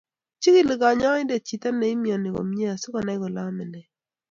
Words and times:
chikili 0.41 0.73
kanyoindet 0.81 1.41
chito 1.47 1.69
ne 1.73 1.87
imyoni 1.93 2.29
komye 2.35 2.65
asikonai 2.73 3.17
kole 3.21 3.39
amei 3.47 3.67
ne 3.71 3.81